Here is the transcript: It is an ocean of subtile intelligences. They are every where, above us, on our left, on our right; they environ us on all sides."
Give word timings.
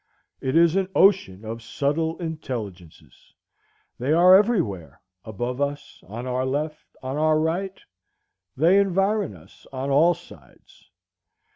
It 0.41 0.55
is 0.55 0.75
an 0.75 0.87
ocean 0.95 1.45
of 1.45 1.61
subtile 1.61 2.17
intelligences. 2.17 3.35
They 3.99 4.13
are 4.13 4.33
every 4.35 4.59
where, 4.59 4.99
above 5.23 5.61
us, 5.61 6.03
on 6.07 6.25
our 6.25 6.43
left, 6.43 6.95
on 7.03 7.17
our 7.17 7.37
right; 7.39 7.79
they 8.57 8.79
environ 8.79 9.35
us 9.35 9.67
on 9.71 9.91
all 9.91 10.15
sides." 10.15 10.89